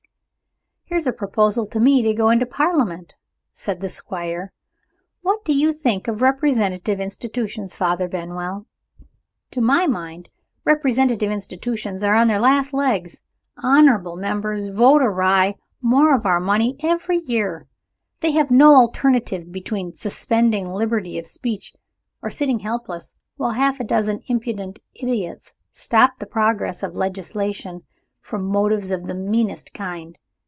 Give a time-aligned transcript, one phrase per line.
[0.93, 3.13] "Here's a proposal to me to go into Parliament,"
[3.53, 4.51] said the Squire.
[5.21, 8.65] "What do you think of representative institutions, Father Benwell?
[9.51, 10.27] To my mind,
[10.65, 13.21] representative institutions are on their last legs.
[13.55, 17.67] Honorable Members vote away more of our money every year.
[18.19, 21.73] They have no alternative between suspending liberty of speech,
[22.21, 27.83] or sitting helpless while half a dozen impudent idiots stop the progress of legislation
[28.19, 30.17] from motives of the meanest kind.